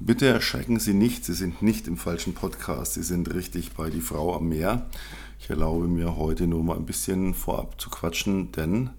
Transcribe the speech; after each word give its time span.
Bitte 0.00 0.26
erschrecken 0.26 0.78
Sie 0.78 0.94
nicht, 0.94 1.24
Sie 1.24 1.34
sind 1.34 1.60
nicht 1.60 1.88
im 1.88 1.96
falschen 1.96 2.32
Podcast, 2.32 2.94
Sie 2.94 3.02
sind 3.02 3.34
richtig 3.34 3.72
bei 3.72 3.90
Die 3.90 4.00
Frau 4.00 4.36
am 4.36 4.48
Meer. 4.48 4.86
Ich 5.40 5.50
erlaube 5.50 5.88
mir 5.88 6.16
heute 6.16 6.46
nur 6.46 6.62
mal 6.62 6.76
ein 6.76 6.86
bisschen 6.86 7.34
vorab 7.34 7.80
zu 7.80 7.90
quatschen, 7.90 8.52
denn 8.52 8.90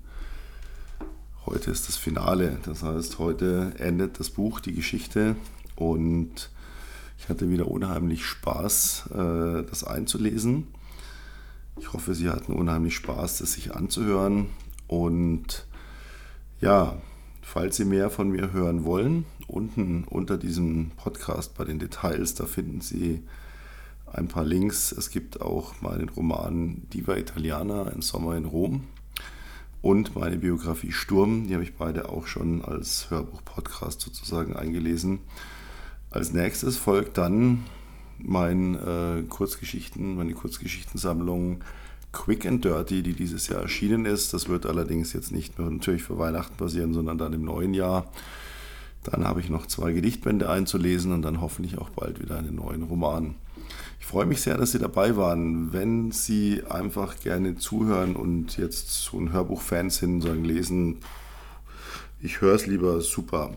heute 1.46 1.72
ist 1.72 1.88
das 1.88 1.96
Finale. 1.96 2.60
Das 2.66 2.84
heißt, 2.84 3.18
heute 3.18 3.76
endet 3.78 4.20
das 4.20 4.30
Buch, 4.30 4.60
die 4.60 4.74
Geschichte 4.74 5.38
und 5.78 6.50
ich 7.18 7.30
hatte 7.30 7.50
wieder 7.50 7.70
unheimlich 7.72 8.26
Spaß, 8.26 9.10
äh, 9.14 9.64
das 9.64 9.86
einzulesen. 9.86 10.68
Ich 11.80 11.94
hoffe, 11.94 12.14
Sie 12.14 12.30
hatten 12.30 12.52
unheimlich 12.52 12.96
Spaß, 12.96 13.38
das 13.38 13.54
sich 13.54 13.74
anzuhören 13.74 14.48
und 14.88 15.66
ja, 16.60 16.98
Falls 17.52 17.78
Sie 17.78 17.86
mehr 17.86 18.12
von 18.12 18.30
mir 18.30 18.54
hören 18.54 18.86
wollen, 18.86 19.26
unten 19.48 20.04
unter 20.04 20.38
diesem 20.38 20.92
Podcast 20.98 21.58
bei 21.58 21.64
den 21.64 21.80
Details, 21.80 22.36
da 22.36 22.46
finden 22.46 22.80
Sie 22.80 23.24
ein 24.06 24.28
paar 24.28 24.46
Links. 24.46 24.92
Es 24.92 25.10
gibt 25.10 25.42
auch 25.42 25.82
meinen 25.82 26.10
Roman 26.10 26.84
Diva 26.94 27.16
Italiana, 27.16 27.88
ein 27.88 28.04
Sommer 28.04 28.38
in 28.38 28.46
Rom 28.46 28.84
und 29.82 30.16
meine 30.16 30.38
Biografie 30.38 30.92
Sturm. 30.92 31.48
Die 31.48 31.56
habe 31.56 31.64
ich 31.64 31.74
beide 31.74 32.10
auch 32.10 32.28
schon 32.28 32.64
als 32.64 33.10
Hörbuch-Podcast 33.10 34.00
sozusagen 34.00 34.56
eingelesen. 34.56 35.18
Als 36.12 36.32
nächstes 36.32 36.78
folgt 36.78 37.18
dann 37.18 37.66
mein 38.20 38.76
äh, 38.76 39.24
Kurzgeschichten, 39.28 40.18
meine 40.18 40.34
Kurzgeschichtensammlung 40.34 41.64
Quick 42.12 42.46
and 42.46 42.66
Dirty, 42.66 43.04
die 43.04 43.14
dieses 43.14 43.48
Jahr 43.48 43.62
erschienen 43.62 44.06
ist. 44.06 44.34
Das 44.34 44.50
wird 44.50 44.66
allerdings 44.66 45.14
jetzt 45.14 45.32
nicht 45.32 45.60
nur 45.60 45.70
natürlich 45.70 46.04
für 46.04 46.18
Weihnachten 46.18 46.58
passieren, 46.58 46.94
sondern 46.94 47.18
dann 47.18 47.34
im 47.34 47.46
neuen 47.46 47.74
Jahr. 47.74 48.12
Dann 49.04 49.26
habe 49.26 49.40
ich 49.40 49.50
noch 49.50 49.66
zwei 49.66 49.94
Gedichtbände 49.94 50.50
einzulesen 50.50 51.14
und 51.14 51.22
dann 51.22 51.42
hoffentlich 51.42 51.78
auch 51.78 51.90
bald 51.90 52.20
wieder 52.20 52.38
einen 52.38 52.56
neuen 52.56 52.84
Roman. 52.84 53.36
Ich 54.00 54.06
freue 54.06 54.26
mich 54.26 54.42
sehr, 54.42 54.58
dass 54.58 54.72
Sie 54.72 54.80
dabei 54.80 55.16
waren. 55.16 55.72
Wenn 55.72 56.12
Sie 56.12 56.64
einfach 56.68 57.20
gerne 57.20 57.56
zuhören 57.56 58.16
und 58.16 58.58
jetzt 58.58 58.92
so 58.92 59.20
ein 59.20 59.32
Hörbuch-Fan 59.32 59.90
sind, 59.90 60.22
sagen 60.22 60.44
lesen, 60.44 60.98
ich 62.22 62.42
höre 62.42 62.56
es 62.56 62.66
lieber, 62.66 63.00
super. 63.02 63.52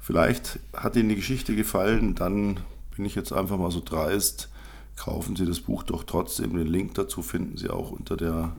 Vielleicht 0.00 0.58
hat 0.74 0.96
Ihnen 0.96 1.08
die 1.10 1.16
Geschichte 1.16 1.54
gefallen, 1.54 2.14
dann 2.14 2.60
bin 2.96 3.04
ich 3.04 3.14
jetzt 3.14 3.32
einfach 3.32 3.56
mal 3.56 3.70
so 3.70 3.80
dreist 3.82 4.51
kaufen 4.96 5.36
Sie 5.36 5.46
das 5.46 5.60
Buch 5.60 5.82
doch 5.82 6.04
trotzdem. 6.04 6.56
Den 6.56 6.66
Link 6.66 6.94
dazu 6.94 7.22
finden 7.22 7.56
Sie 7.56 7.70
auch 7.70 7.90
unter 7.90 8.16
der, 8.16 8.56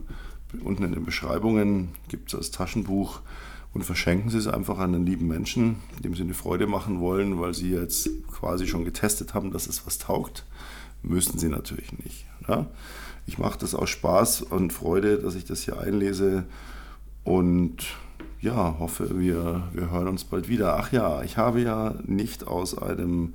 unten 0.62 0.84
in 0.84 0.92
den 0.92 1.04
Beschreibungen. 1.04 1.90
Gibt 2.08 2.28
es 2.28 2.38
als 2.38 2.50
Taschenbuch 2.50 3.20
und 3.72 3.84
verschenken 3.84 4.30
Sie 4.30 4.38
es 4.38 4.46
einfach 4.46 4.78
an 4.78 4.94
einen 4.94 5.06
lieben 5.06 5.26
Menschen, 5.26 5.76
dem 6.02 6.14
Sie 6.14 6.22
eine 6.22 6.34
Freude 6.34 6.66
machen 6.66 7.00
wollen, 7.00 7.40
weil 7.40 7.54
Sie 7.54 7.70
jetzt 7.70 8.08
quasi 8.30 8.66
schon 8.66 8.84
getestet 8.84 9.34
haben, 9.34 9.50
dass 9.50 9.66
es 9.66 9.86
was 9.86 9.98
taugt. 9.98 10.44
Müssen 11.02 11.38
Sie 11.38 11.48
natürlich 11.48 11.92
nicht. 11.98 12.26
Ja? 12.48 12.66
Ich 13.26 13.38
mache 13.38 13.58
das 13.58 13.74
aus 13.74 13.90
Spaß 13.90 14.42
und 14.42 14.72
Freude, 14.72 15.18
dass 15.18 15.34
ich 15.34 15.44
das 15.44 15.62
hier 15.62 15.78
einlese 15.78 16.44
und 17.24 17.84
ja, 18.40 18.76
hoffe, 18.78 19.18
wir, 19.18 19.68
wir 19.72 19.90
hören 19.90 20.08
uns 20.08 20.24
bald 20.24 20.48
wieder. 20.48 20.76
Ach 20.76 20.92
ja, 20.92 21.22
ich 21.22 21.38
habe 21.38 21.62
ja 21.62 21.94
nicht 22.06 22.46
aus 22.46 22.76
einem 22.76 23.34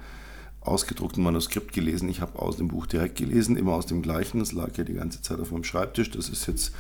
ausgedruckten 0.69 1.23
Manuskript 1.23 1.73
gelesen. 1.73 2.07
Ich 2.09 2.21
habe 2.21 2.39
aus 2.39 2.57
dem 2.57 2.67
Buch 2.67 2.85
direkt 2.85 3.17
gelesen, 3.17 3.57
immer 3.57 3.73
aus 3.73 3.85
dem 3.85 4.01
gleichen. 4.01 4.39
Es 4.39 4.51
lag 4.51 4.77
ja 4.77 4.83
die 4.83 4.93
ganze 4.93 5.21
Zeit 5.21 5.39
auf 5.39 5.51
meinem 5.51 5.63
Schreibtisch. 5.63 6.11
Das 6.11 6.29
ist 6.29 6.47
jetzt, 6.47 6.71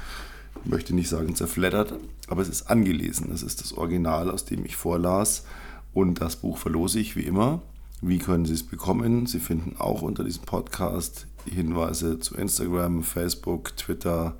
ich 0.63 0.69
möchte 0.69 0.95
nicht 0.95 1.09
sagen 1.09 1.35
zerfleddert, 1.35 1.93
aber 2.27 2.41
es 2.41 2.49
ist 2.49 2.69
angelesen. 2.69 3.27
Das 3.29 3.43
ist 3.43 3.61
das 3.61 3.73
Original, 3.73 4.29
aus 4.29 4.45
dem 4.45 4.65
ich 4.65 4.75
vorlas. 4.75 5.43
Und 5.93 6.21
das 6.21 6.35
Buch 6.35 6.57
verlose 6.57 6.99
ich 6.99 7.15
wie 7.15 7.23
immer. 7.23 7.61
Wie 8.01 8.19
können 8.19 8.45
Sie 8.45 8.53
es 8.53 8.63
bekommen? 8.63 9.25
Sie 9.25 9.39
finden 9.39 9.75
auch 9.77 10.01
unter 10.01 10.23
diesem 10.23 10.43
Podcast 10.43 11.27
Hinweise 11.45 12.19
zu 12.19 12.35
Instagram, 12.35 13.03
Facebook, 13.03 13.75
Twitter, 13.75 14.35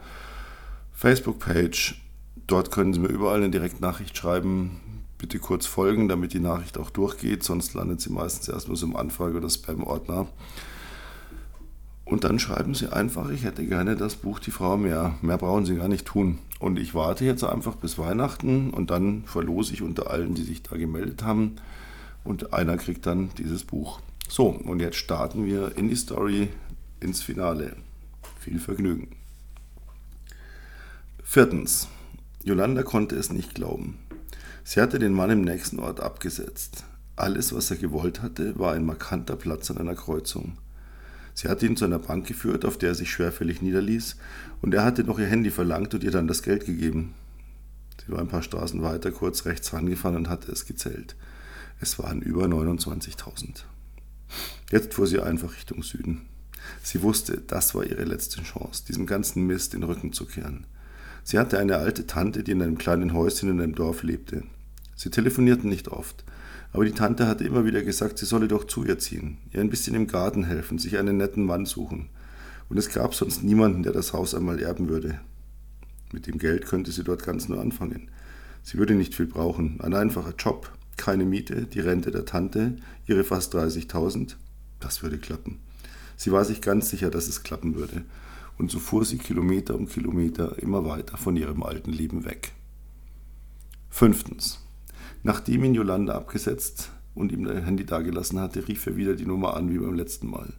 Facebook-Page. 0.93 2.01
Dort 2.47 2.71
können 2.71 2.93
Sie 2.93 2.99
mir 2.99 3.09
überall 3.09 3.37
eine 3.37 3.49
Direktnachricht 3.49 4.15
schreiben, 4.15 4.79
bitte 5.19 5.37
kurz 5.37 5.67
folgen, 5.67 6.07
damit 6.07 6.33
die 6.33 6.39
Nachricht 6.39 6.79
auch 6.79 6.89
durchgeht, 6.89 7.43
sonst 7.43 7.75
landet 7.75 8.01
sie 8.01 8.09
meistens 8.09 8.47
erstmal 8.47 8.77
so 8.77 8.87
im 8.87 8.95
Anfrage- 8.95 9.37
oder 9.37 9.49
Spam-Ordner. 9.49 10.27
Und 12.05 12.23
dann 12.23 12.39
schreiben 12.39 12.73
Sie 12.73 12.91
einfach, 12.91 13.29
ich 13.29 13.43
hätte 13.43 13.63
gerne 13.67 13.95
das 13.95 14.15
Buch 14.15 14.39
Die 14.39 14.49
Frau 14.49 14.77
mehr. 14.77 15.13
Mehr 15.21 15.37
brauchen 15.37 15.67
Sie 15.67 15.75
gar 15.75 15.87
nicht 15.87 16.07
tun. 16.07 16.39
Und 16.59 16.79
ich 16.79 16.95
warte 16.95 17.23
jetzt 17.23 17.43
einfach 17.43 17.75
bis 17.75 17.99
Weihnachten 17.99 18.71
und 18.71 18.89
dann 18.89 19.25
verlose 19.25 19.73
ich 19.73 19.83
unter 19.83 20.09
allen, 20.09 20.33
die 20.33 20.41
sich 20.41 20.63
da 20.63 20.75
gemeldet 20.75 21.21
haben. 21.21 21.57
Und 22.23 22.51
einer 22.51 22.77
kriegt 22.77 23.05
dann 23.05 23.29
dieses 23.37 23.63
Buch. 23.63 23.99
So, 24.27 24.47
und 24.47 24.79
jetzt 24.79 24.97
starten 24.97 25.45
wir 25.45 25.77
in 25.77 25.87
die 25.87 25.95
Story, 25.95 26.49
ins 26.99 27.21
Finale. 27.21 27.75
Viel 28.39 28.59
Vergnügen. 28.59 29.09
Viertens. 31.23 31.89
Yolanda 32.43 32.81
konnte 32.81 33.15
es 33.17 33.31
nicht 33.31 33.53
glauben. 33.53 33.99
Sie 34.69 34.79
hatte 34.79 34.99
den 34.99 35.13
Mann 35.13 35.31
im 35.31 35.41
nächsten 35.41 35.79
Ort 35.79 35.99
abgesetzt. 35.99 36.83
Alles, 37.15 37.55
was 37.55 37.71
er 37.71 37.77
gewollt 37.77 38.21
hatte, 38.21 38.59
war 38.59 38.73
ein 38.73 38.85
markanter 38.85 39.35
Platz 39.35 39.71
an 39.71 39.79
einer 39.79 39.95
Kreuzung. 39.95 40.59
Sie 41.33 41.47
hatte 41.47 41.65
ihn 41.65 41.75
zu 41.75 41.85
einer 41.85 41.97
Bank 41.97 42.27
geführt, 42.27 42.65
auf 42.65 42.77
der 42.77 42.89
er 42.89 42.95
sich 42.95 43.09
schwerfällig 43.09 43.63
niederließ, 43.63 44.17
und 44.61 44.75
er 44.75 44.83
hatte 44.85 45.03
noch 45.03 45.17
ihr 45.17 45.25
Handy 45.25 45.49
verlangt 45.49 45.95
und 45.95 46.03
ihr 46.03 46.11
dann 46.11 46.27
das 46.27 46.43
Geld 46.43 46.67
gegeben. 46.67 47.15
Sie 48.05 48.11
war 48.11 48.19
ein 48.19 48.27
paar 48.27 48.43
Straßen 48.43 48.83
weiter 48.83 49.11
kurz 49.11 49.45
rechts 49.45 49.73
rangefahren 49.73 50.17
und 50.17 50.29
hatte 50.29 50.51
es 50.51 50.67
gezählt. 50.67 51.15
Es 51.81 51.97
waren 51.97 52.21
über 52.21 52.45
29.000. 52.45 53.63
Jetzt 54.69 54.93
fuhr 54.93 55.07
sie 55.07 55.19
einfach 55.19 55.55
Richtung 55.55 55.81
Süden. 55.81 56.27
Sie 56.83 57.01
wusste, 57.01 57.41
das 57.47 57.73
war 57.73 57.85
ihre 57.85 58.03
letzte 58.03 58.43
Chance, 58.43 58.83
diesem 58.87 59.07
ganzen 59.07 59.47
Mist 59.47 59.73
den 59.73 59.81
Rücken 59.81 60.13
zu 60.13 60.27
kehren. 60.27 60.67
Sie 61.23 61.39
hatte 61.39 61.57
eine 61.57 61.77
alte 61.77 62.05
Tante, 62.05 62.43
die 62.43 62.51
in 62.51 62.61
einem 62.61 62.77
kleinen 62.77 63.13
Häuschen 63.13 63.49
in 63.49 63.59
einem 63.59 63.73
Dorf 63.73 64.03
lebte. 64.03 64.43
Sie 64.99 65.09
telefonierten 65.09 65.69
nicht 65.69 65.87
oft, 65.87 66.25
aber 66.73 66.83
die 66.83 66.91
Tante 66.91 67.25
hatte 67.25 67.45
immer 67.45 67.63
wieder 67.63 67.81
gesagt, 67.83 68.17
sie 68.17 68.25
solle 68.25 68.49
doch 68.49 68.65
zu 68.65 68.83
ihr 68.83 68.99
ziehen, 68.99 69.37
ihr 69.53 69.61
ein 69.61 69.69
bisschen 69.69 69.95
im 69.95 70.07
Garten 70.07 70.43
helfen, 70.43 70.77
sich 70.77 70.97
einen 70.97 71.15
netten 71.15 71.45
Mann 71.45 71.65
suchen. 71.65 72.09
Und 72.67 72.75
es 72.75 72.89
gab 72.89 73.15
sonst 73.15 73.41
niemanden, 73.41 73.83
der 73.83 73.93
das 73.93 74.11
Haus 74.11 74.35
einmal 74.35 74.59
erben 74.59 74.89
würde. 74.89 75.21
Mit 76.11 76.27
dem 76.27 76.37
Geld 76.37 76.65
könnte 76.65 76.91
sie 76.91 77.05
dort 77.05 77.23
ganz 77.23 77.47
nur 77.47 77.61
anfangen. 77.61 78.11
Sie 78.61 78.77
würde 78.77 78.93
nicht 78.93 79.15
viel 79.15 79.27
brauchen, 79.27 79.79
ein 79.79 79.93
einfacher 79.93 80.33
Job, 80.37 80.69
keine 80.97 81.23
Miete, 81.23 81.65
die 81.65 81.79
Rente 81.79 82.11
der 82.11 82.25
Tante, 82.25 82.75
ihre 83.07 83.23
fast 83.23 83.55
30.000, 83.55 84.35
das 84.81 85.01
würde 85.01 85.17
klappen. 85.17 85.59
Sie 86.17 86.33
war 86.33 86.43
sich 86.43 86.59
ganz 86.59 86.89
sicher, 86.89 87.09
dass 87.09 87.29
es 87.29 87.43
klappen 87.43 87.75
würde. 87.75 88.03
Und 88.57 88.69
so 88.69 88.79
fuhr 88.79 89.05
sie 89.05 89.17
Kilometer 89.17 89.75
um 89.75 89.87
Kilometer 89.87 90.61
immer 90.61 90.83
weiter 90.83 91.15
von 91.15 91.37
ihrem 91.37 91.63
alten 91.63 91.93
Leben 91.93 92.25
weg. 92.25 92.51
Fünftens. 93.89 94.59
Nachdem 95.23 95.63
ihn 95.63 95.75
Yolanda 95.75 96.15
abgesetzt 96.15 96.91
und 97.15 97.31
ihm 97.31 97.43
das 97.43 97.65
Handy 97.65 97.85
dagelassen 97.85 98.39
hatte, 98.39 98.67
rief 98.67 98.85
er 98.87 98.95
wieder 98.95 99.15
die 99.15 99.25
Nummer 99.25 99.55
an 99.55 99.69
wie 99.69 99.77
beim 99.77 99.95
letzten 99.95 100.29
Mal. 100.29 100.53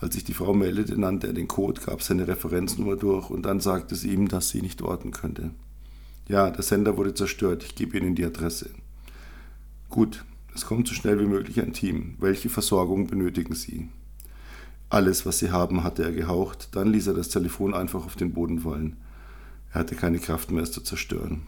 Als 0.00 0.14
sich 0.14 0.24
die 0.24 0.34
Frau 0.34 0.52
meldete, 0.52 0.98
nannte 1.00 1.28
er 1.28 1.32
den 1.32 1.46
Code, 1.46 1.80
gab 1.80 2.02
seine 2.02 2.26
Referenznummer 2.26 2.96
durch 2.96 3.30
und 3.30 3.42
dann 3.46 3.60
sagte 3.60 3.94
sie 3.94 4.12
ihm, 4.12 4.26
dass 4.26 4.48
sie 4.48 4.60
nicht 4.60 4.82
orten 4.82 5.12
könnte. 5.12 5.50
Ja, 6.28 6.50
der 6.50 6.62
Sender 6.62 6.96
wurde 6.96 7.14
zerstört, 7.14 7.62
ich 7.62 7.74
gebe 7.74 7.98
Ihnen 7.98 8.14
die 8.14 8.24
Adresse. 8.24 8.70
Gut, 9.90 10.24
es 10.54 10.66
kommt 10.66 10.88
so 10.88 10.94
schnell 10.94 11.20
wie 11.20 11.26
möglich 11.26 11.60
ein 11.60 11.72
Team. 11.72 12.16
Welche 12.18 12.48
Versorgung 12.48 13.06
benötigen 13.06 13.54
Sie? 13.54 13.88
Alles, 14.88 15.24
was 15.24 15.38
Sie 15.38 15.50
haben, 15.50 15.84
hatte 15.84 16.02
er 16.02 16.12
gehaucht, 16.12 16.74
dann 16.74 16.92
ließ 16.92 17.06
er 17.08 17.14
das 17.14 17.28
Telefon 17.28 17.72
einfach 17.72 18.04
auf 18.04 18.16
den 18.16 18.32
Boden 18.32 18.60
fallen. 18.60 18.96
Er 19.72 19.80
hatte 19.80 19.94
keine 19.94 20.18
Kraft 20.18 20.50
mehr, 20.50 20.62
es 20.62 20.72
zu 20.72 20.80
zerstören. 20.80 21.46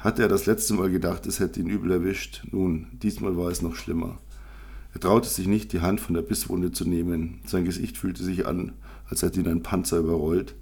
Hatte 0.00 0.22
er 0.22 0.28
das 0.28 0.46
letzte 0.46 0.72
Mal 0.72 0.90
gedacht, 0.90 1.26
es 1.26 1.40
hätte 1.40 1.60
ihn 1.60 1.68
übel 1.68 1.90
erwischt, 1.90 2.46
nun, 2.50 2.86
diesmal 2.92 3.36
war 3.36 3.50
es 3.50 3.60
noch 3.60 3.76
schlimmer. 3.76 4.18
Er 4.94 5.00
traute 5.00 5.28
sich 5.28 5.46
nicht, 5.46 5.74
die 5.74 5.82
Hand 5.82 6.00
von 6.00 6.14
der 6.14 6.22
Bisswunde 6.22 6.72
zu 6.72 6.86
nehmen. 6.88 7.40
Sein 7.44 7.66
Gesicht 7.66 7.98
fühlte 7.98 8.24
sich 8.24 8.46
an, 8.46 8.72
als 9.10 9.20
hätte 9.20 9.40
ihn 9.40 9.46
ein 9.46 9.62
Panzer 9.62 9.98
überrollt, 9.98 10.54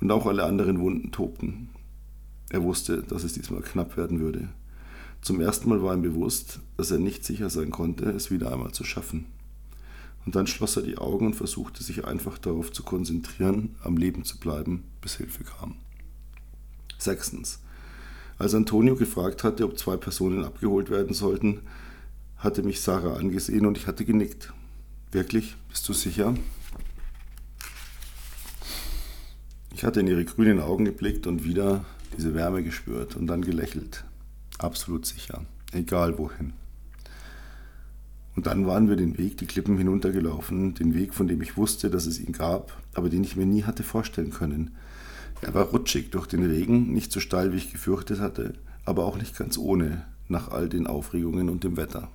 und 0.00 0.10
auch 0.10 0.26
alle 0.26 0.42
anderen 0.42 0.80
Wunden 0.80 1.12
tobten. 1.12 1.68
Er 2.50 2.64
wusste, 2.64 3.04
dass 3.04 3.22
es 3.22 3.32
diesmal 3.34 3.62
knapp 3.62 3.96
werden 3.96 4.18
würde. 4.18 4.48
Zum 5.22 5.40
ersten 5.40 5.68
Mal 5.68 5.84
war 5.84 5.94
ihm 5.94 6.02
bewusst, 6.02 6.58
dass 6.76 6.90
er 6.90 6.98
nicht 6.98 7.24
sicher 7.24 7.48
sein 7.48 7.70
konnte, 7.70 8.06
es 8.10 8.32
wieder 8.32 8.52
einmal 8.52 8.72
zu 8.72 8.82
schaffen. 8.82 9.26
Und 10.26 10.34
dann 10.34 10.48
schloss 10.48 10.76
er 10.76 10.82
die 10.82 10.98
Augen 10.98 11.26
und 11.26 11.36
versuchte 11.36 11.84
sich 11.84 12.06
einfach 12.06 12.38
darauf 12.38 12.72
zu 12.72 12.82
konzentrieren, 12.82 13.76
am 13.84 13.96
Leben 13.96 14.24
zu 14.24 14.40
bleiben, 14.40 14.82
bis 15.00 15.16
Hilfe 15.16 15.44
kam. 15.44 15.76
Sechstens. 16.98 17.60
Als 18.40 18.54
Antonio 18.54 18.96
gefragt 18.96 19.44
hatte, 19.44 19.66
ob 19.66 19.78
zwei 19.78 19.98
Personen 19.98 20.46
abgeholt 20.46 20.88
werden 20.88 21.12
sollten, 21.12 21.60
hatte 22.38 22.62
mich 22.62 22.80
Sarah 22.80 23.18
angesehen 23.18 23.66
und 23.66 23.76
ich 23.76 23.86
hatte 23.86 24.06
genickt. 24.06 24.54
Wirklich? 25.12 25.56
Bist 25.68 25.86
du 25.86 25.92
sicher? 25.92 26.32
Ich 29.74 29.84
hatte 29.84 30.00
in 30.00 30.06
ihre 30.06 30.24
grünen 30.24 30.58
Augen 30.58 30.86
geblickt 30.86 31.26
und 31.26 31.44
wieder 31.44 31.84
diese 32.16 32.32
Wärme 32.32 32.62
gespürt 32.62 33.14
und 33.14 33.26
dann 33.26 33.42
gelächelt. 33.42 34.04
Absolut 34.56 35.04
sicher. 35.04 35.44
Egal 35.72 36.16
wohin. 36.16 36.54
Und 38.36 38.46
dann 38.46 38.66
waren 38.66 38.88
wir 38.88 38.96
den 38.96 39.18
Weg, 39.18 39.36
die 39.36 39.46
Klippen 39.46 39.76
hinuntergelaufen, 39.76 40.72
den 40.72 40.94
Weg, 40.94 41.12
von 41.12 41.28
dem 41.28 41.42
ich 41.42 41.58
wusste, 41.58 41.90
dass 41.90 42.06
es 42.06 42.18
ihn 42.18 42.32
gab, 42.32 42.72
aber 42.94 43.10
den 43.10 43.22
ich 43.22 43.36
mir 43.36 43.44
nie 43.44 43.64
hatte 43.64 43.82
vorstellen 43.82 44.30
können. 44.30 44.70
Er 45.42 45.54
war 45.54 45.64
rutschig 45.64 46.10
durch 46.10 46.26
den 46.26 46.44
Regen, 46.44 46.92
nicht 46.92 47.12
so 47.12 47.20
steil, 47.20 47.52
wie 47.52 47.56
ich 47.56 47.72
gefürchtet 47.72 48.20
hatte, 48.20 48.54
aber 48.84 49.04
auch 49.04 49.16
nicht 49.16 49.36
ganz 49.36 49.56
ohne, 49.56 50.04
nach 50.28 50.48
all 50.48 50.68
den 50.68 50.86
Aufregungen 50.86 51.48
und 51.48 51.64
dem 51.64 51.76
Wetter. 51.76 52.08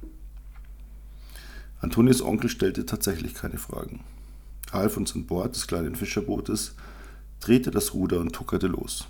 Antonius 1.82 2.22
Onkel 2.22 2.50
stellte 2.50 2.86
tatsächlich 2.86 3.34
keine 3.34 3.58
Fragen. 3.58 4.02
Half 4.72 4.98
uns 4.98 5.16
an 5.16 5.26
Bord 5.26 5.56
des 5.56 5.68
kleinen 5.68 5.96
Fischerbootes, 5.96 6.76
drehte 7.40 7.72
das 7.72 7.94
Ruder 7.94 8.20
und 8.20 8.34
tuckerte 8.34 8.68
los. 8.68 9.08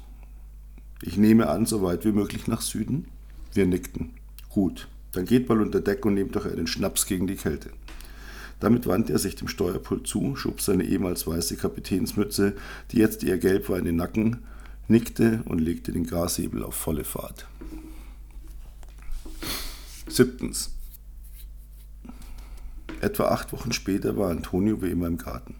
Ich 1.01 1.17
nehme 1.17 1.49
an, 1.49 1.65
so 1.65 1.81
weit 1.81 2.05
wie 2.05 2.11
möglich 2.11 2.47
nach 2.47 2.61
Süden? 2.61 3.07
Wir 3.53 3.65
nickten. 3.65 4.11
Gut, 4.49 4.87
dann 5.11 5.25
geht 5.25 5.47
mal 5.47 5.61
unter 5.61 5.81
Deck 5.81 6.05
und 6.05 6.15
nehmt 6.15 6.35
doch 6.35 6.45
einen 6.45 6.67
Schnaps 6.67 7.05
gegen 7.05 7.27
die 7.27 7.35
Kälte. 7.35 7.69
Damit 8.59 8.87
wandte 8.87 9.13
er 9.13 9.19
sich 9.19 9.35
dem 9.35 9.47
Steuerpult 9.47 10.07
zu, 10.07 10.35
schob 10.35 10.61
seine 10.61 10.83
ehemals 10.83 11.27
weiße 11.27 11.57
Kapitänsmütze, 11.57 12.53
die 12.91 12.97
jetzt 12.97 13.23
eher 13.23 13.37
gelb 13.37 13.69
war, 13.69 13.77
in 13.77 13.85
den 13.85 13.97
Nacken, 13.97 14.43
nickte 14.87 15.41
und 15.45 15.59
legte 15.59 15.91
den 15.91 16.05
Gashebel 16.05 16.63
auf 16.63 16.75
volle 16.75 17.03
Fahrt. 17.03 17.47
Siebtens. 20.07 20.71
Etwa 23.01 23.25
acht 23.25 23.51
Wochen 23.51 23.71
später 23.71 24.17
war 24.17 24.31
Antonio 24.31 24.81
wie 24.81 24.89
immer 24.89 25.07
im 25.07 25.17
Garten. 25.17 25.55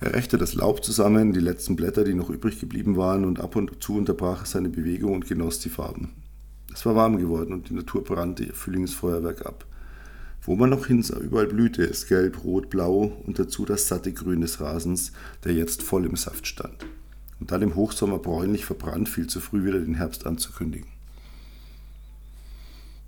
Er 0.00 0.14
rächte 0.14 0.36
das 0.36 0.54
Laub 0.54 0.84
zusammen, 0.84 1.32
die 1.32 1.40
letzten 1.40 1.76
Blätter, 1.76 2.04
die 2.04 2.14
noch 2.14 2.28
übrig 2.28 2.60
geblieben 2.60 2.96
waren, 2.96 3.24
und 3.24 3.40
ab 3.40 3.56
und 3.56 3.82
zu 3.82 3.96
unterbrach 3.96 4.40
er 4.42 4.46
seine 4.46 4.68
Bewegung 4.68 5.14
und 5.14 5.26
genoss 5.26 5.60
die 5.60 5.70
Farben. 5.70 6.12
Es 6.72 6.84
war 6.84 6.94
warm 6.94 7.16
geworden 7.16 7.54
und 7.54 7.70
die 7.70 7.74
Natur 7.74 8.04
brannte 8.04 8.44
ihr 8.44 8.52
Frühlingsfeuerwerk 8.52 9.46
ab. 9.46 9.64
Wo 10.46 10.54
man 10.54 10.70
noch 10.70 10.86
hinsah, 10.86 11.18
überall 11.18 11.48
blühte 11.48 11.82
es 11.82 12.06
gelb, 12.06 12.44
rot, 12.44 12.70
blau 12.70 13.12
und 13.26 13.40
dazu 13.40 13.64
das 13.64 13.88
satte 13.88 14.12
Grün 14.12 14.42
des 14.42 14.60
Rasens, 14.60 15.10
der 15.42 15.54
jetzt 15.54 15.82
voll 15.82 16.06
im 16.06 16.14
Saft 16.14 16.46
stand. 16.46 16.86
Und 17.40 17.50
dann 17.50 17.62
im 17.62 17.74
Hochsommer 17.74 18.18
bräunlich 18.18 18.64
verbrannt, 18.64 19.08
viel 19.08 19.26
zu 19.26 19.40
früh 19.40 19.64
wieder 19.64 19.80
den 19.80 19.96
Herbst 19.96 20.24
anzukündigen. 20.24 20.88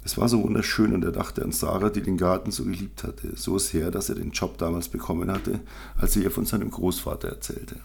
Es 0.04 0.18
war 0.18 0.28
so 0.28 0.42
wunderschön 0.42 0.92
und 0.92 1.04
er 1.04 1.12
dachte 1.12 1.44
an 1.44 1.52
Sarah, 1.52 1.90
die 1.90 2.02
den 2.02 2.16
Garten 2.16 2.50
so 2.50 2.64
geliebt 2.64 3.04
hatte, 3.04 3.36
so 3.36 3.58
sehr, 3.58 3.92
dass 3.92 4.08
er 4.08 4.16
den 4.16 4.32
Job 4.32 4.58
damals 4.58 4.88
bekommen 4.88 5.30
hatte, 5.30 5.60
als 5.96 6.14
sie 6.14 6.24
ihr 6.24 6.32
von 6.32 6.44
seinem 6.44 6.70
Großvater 6.70 7.28
erzählte. 7.28 7.76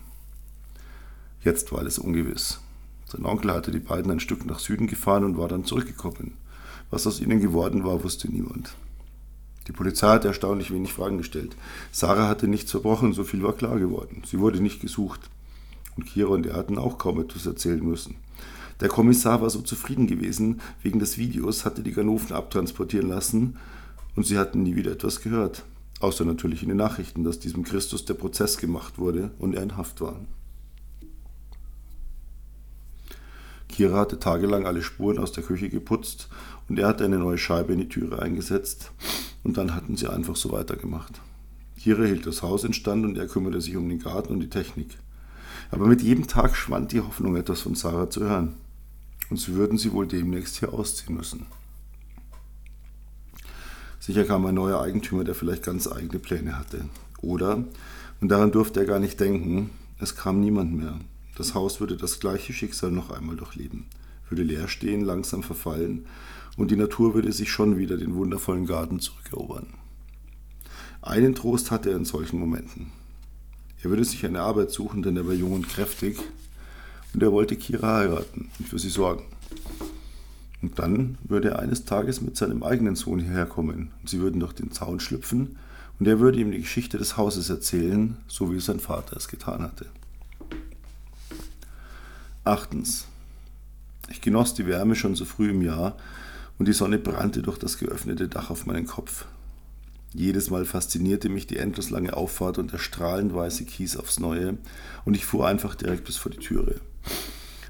Jetzt 1.44 1.72
war 1.72 1.80
alles 1.80 2.00
ungewiss. 2.00 2.60
Sein 3.06 3.26
Onkel 3.26 3.52
hatte 3.52 3.70
die 3.70 3.80
beiden 3.80 4.10
ein 4.10 4.20
Stück 4.20 4.46
nach 4.46 4.60
Süden 4.60 4.88
gefahren 4.88 5.24
und 5.24 5.38
war 5.38 5.48
dann 5.48 5.66
zurückgekommen. 5.66 6.38
Was 6.90 7.06
aus 7.06 7.22
ihnen 7.22 7.40
geworden 7.40 7.84
war, 7.84 8.04
wusste 8.04 8.32
niemand. 8.32 8.74
Die 9.68 9.72
Polizei 9.72 10.08
hatte 10.08 10.28
erstaunlich 10.28 10.72
wenig 10.72 10.92
Fragen 10.94 11.18
gestellt. 11.18 11.56
Sarah 11.92 12.28
hatte 12.28 12.48
nichts 12.48 12.72
verbrochen, 12.72 13.14
so 13.14 13.24
viel 13.24 13.44
war 13.44 13.54
klar 13.54 13.80
geworden. 13.80 14.24
Sie 14.26 14.40
wurde 14.40 14.62
nicht 14.62 14.82
gesucht. 14.82 15.22
Und 15.96 16.06
Kira 16.06 16.30
und 16.30 16.46
er 16.46 16.56
hatten 16.56 16.78
auch 16.78 16.98
kaum 16.98 17.22
etwas 17.22 17.46
erzählen 17.46 17.84
müssen. 17.84 18.16
Der 18.80 18.90
Kommissar 18.90 19.42
war 19.42 19.50
so 19.50 19.62
zufrieden 19.62 20.08
gewesen, 20.08 20.60
wegen 20.82 21.00
des 21.00 21.18
Videos 21.18 21.64
hatte 21.64 21.84
die 21.84 21.94
Ganoven 21.94 22.36
abtransportieren 22.36 23.08
lassen 23.08 23.58
und 24.16 24.26
sie 24.26 24.38
hatten 24.38 24.64
nie 24.64 24.76
wieder 24.76 24.92
etwas 24.92 25.22
gehört. 25.22 25.64
Außer 26.00 26.26
natürlich 26.26 26.64
in 26.64 26.70
den 26.70 26.78
Nachrichten, 26.78 27.24
dass 27.24 27.40
diesem 27.40 27.64
Christus 27.64 28.04
der 28.04 28.16
Prozess 28.16 28.58
gemacht 28.58 28.98
wurde 28.98 29.32
und 29.40 29.56
er 29.56 29.64
in 29.64 29.78
Haft 29.78 30.02
war. 30.02 30.20
Kira 33.70 34.00
hatte 34.00 34.20
tagelang 34.20 34.66
alle 34.66 34.84
Spuren 34.84 35.20
aus 35.20 35.32
der 35.32 35.44
Küche 35.44 35.70
geputzt 35.70 36.28
und 36.68 36.78
er 36.78 36.88
hatte 36.88 37.06
eine 37.06 37.20
neue 37.20 37.38
Scheibe 37.38 37.74
in 37.74 37.80
die 37.80 37.90
Türe 37.90 38.22
eingesetzt 38.22 38.92
und 39.44 39.58
dann 39.58 39.76
hatten 39.76 39.98
sie 39.98 40.08
einfach 40.08 40.36
so 40.36 40.52
weitergemacht. 40.52 41.22
Kira 41.78 42.04
hielt 42.04 42.26
das 42.26 42.42
Haus 42.42 42.64
instand 42.64 43.06
und 43.06 43.18
er 43.18 43.28
kümmerte 43.28 43.60
sich 43.60 43.76
um 43.76 43.90
den 43.90 44.00
Garten 44.00 44.34
und 44.34 44.40
die 44.40 44.50
Technik. 44.50 44.98
Aber 45.72 45.88
mit 45.88 46.02
jedem 46.02 46.28
Tag 46.28 46.56
schwand 46.56 46.92
die 46.92 47.02
Hoffnung, 47.02 47.36
etwas 47.36 47.62
von 47.62 47.76
Sarah 47.76 48.10
zu 48.10 48.22
hören. 48.22 48.54
Und 49.30 49.38
so 49.38 49.54
würden 49.54 49.78
sie 49.78 49.92
wohl 49.92 50.08
demnächst 50.08 50.60
hier 50.60 50.74
ausziehen 50.74 51.16
müssen. 51.16 51.46
Sicher 54.00 54.26
kam 54.26 54.46
ein 54.46 54.56
neuer 54.56 54.82
Eigentümer, 54.82 55.24
der 55.24 55.36
vielleicht 55.36 55.64
ganz 55.64 55.88
eigene 55.88 56.20
Pläne 56.20 56.58
hatte. 56.58 56.86
Oder, 57.22 57.64
und 58.22 58.30
daran 58.30 58.52
durfte 58.52 58.82
er 58.82 58.86
gar 58.86 59.00
nicht 59.00 59.20
denken, 59.20 59.70
es 60.00 60.16
kam 60.16 60.42
niemand 60.42 60.74
mehr. 60.74 61.00
Das 61.36 61.54
Haus 61.54 61.80
würde 61.80 61.98
das 61.98 62.20
gleiche 62.20 62.54
Schicksal 62.54 62.92
noch 62.92 63.12
einmal 63.12 63.36
durchleben, 63.36 63.86
würde 64.30 64.44
leer 64.44 64.68
stehen, 64.68 65.02
langsam 65.02 65.42
verfallen, 65.42 66.06
und 66.58 66.72
die 66.72 66.76
Natur 66.76 67.14
würde 67.14 67.32
sich 67.32 67.52
schon 67.52 67.78
wieder 67.78 67.98
den 67.98 68.16
wundervollen 68.16 68.66
Garten 68.66 69.00
zurückerobern. 69.00 69.68
Einen 71.02 71.36
Trost 71.36 71.72
hatte 71.72 71.90
er 71.90 71.98
in 71.98 72.06
solchen 72.06 72.40
Momenten. 72.40 72.92
Er 73.84 73.90
würde 73.90 74.06
sich 74.06 74.26
eine 74.26 74.42
Arbeit 74.42 74.72
suchen, 74.72 75.04
denn 75.04 75.18
er 75.18 75.28
war 75.28 75.34
jung 75.34 75.54
und 75.54 75.68
kräftig, 75.68 76.18
und 77.14 77.22
er 77.22 77.32
wollte 77.32 77.56
Kira 77.56 77.98
heiraten 77.98 78.50
und 78.58 78.68
für 78.68 78.80
sie 78.80 78.90
sorgen. 78.90 79.24
Und 80.62 80.80
dann 80.80 81.18
würde 81.26 81.50
er 81.50 81.60
eines 81.60 81.84
Tages 81.84 82.22
mit 82.22 82.38
seinem 82.38 82.64
eigenen 82.64 82.96
Sohn 82.96 83.20
hierher 83.20 83.46
kommen, 83.46 83.92
und 84.02 84.10
sie 84.10 84.20
würden 84.20 84.40
durch 84.40 84.54
den 84.54 84.72
Zaun 84.72 85.00
schlüpfen, 85.00 85.58
und 86.00 86.08
er 86.08 86.20
würde 86.20 86.40
ihm 86.40 86.52
die 86.52 86.62
Geschichte 86.62 86.98
des 86.98 87.18
Hauses 87.18 87.50
erzählen, 87.50 88.18
so 88.28 88.52
wie 88.52 88.60
sein 88.60 88.80
Vater 88.80 89.18
es 89.18 89.28
getan 89.28 89.62
hatte. 89.62 89.88
Achtens. 92.46 93.08
Ich 94.10 94.22
genoss 94.22 94.54
die 94.54 94.68
Wärme 94.68 94.96
schon 94.96 95.16
so 95.16 95.26
früh 95.26 95.50
im 95.50 95.62
Jahr 95.62 95.98
und 96.58 96.68
die 96.68 96.74
Sonne 96.74 96.98
brannte 96.98 97.42
durch 97.42 97.58
das 97.58 97.78
geöffnete 97.78 98.28
Dach 98.28 98.50
auf 98.50 98.66
meinen 98.66 98.86
Kopf. 98.86 99.26
Jedes 100.14 100.52
Mal 100.52 100.66
faszinierte 100.66 101.28
mich 101.30 101.48
die 101.48 101.58
endlos 101.58 101.90
lange 101.90 102.16
Auffahrt 102.16 102.60
und 102.60 102.72
der 102.72 102.78
strahlend 102.78 103.34
weiße 103.34 103.66
Kies 103.66 103.98
aufs 103.98 104.20
Neue 104.20 104.58
und 105.06 105.16
ich 105.16 105.26
fuhr 105.26 105.48
einfach 105.48 105.74
direkt 105.74 106.06
bis 106.06 106.18
vor 106.18 106.32
die 106.32 106.38
Türe. 106.38 106.82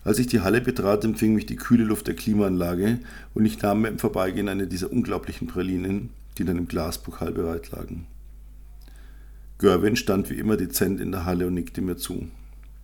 Als 0.04 0.20
ich 0.20 0.28
die 0.28 0.42
Halle 0.42 0.60
betrat, 0.60 1.06
empfing 1.06 1.34
mich 1.34 1.46
die 1.46 1.56
kühle 1.56 1.86
Luft 1.86 2.08
der 2.08 2.16
Klimaanlage 2.16 3.00
und 3.34 3.46
ich 3.46 3.62
nahm 3.62 3.82
mir 3.82 3.88
im 3.88 4.00
Vorbeigehen 4.00 4.50
eine 4.50 4.68
dieser 4.68 4.92
unglaublichen 4.92 5.48
Pralinen, 5.48 6.10
die 6.38 6.42
in 6.42 6.50
einem 6.50 6.68
Glaspokal 6.68 7.32
bereit 7.32 7.72
lagen. 7.72 8.06
Gerwin 9.60 9.96
stand 9.96 10.30
wie 10.30 10.38
immer 10.38 10.58
dezent 10.58 11.00
in 11.00 11.14
der 11.14 11.26
Halle 11.26 11.48
und 11.48 11.54
nickte 11.54 11.82
mir 11.82 11.96
zu. 11.96 12.28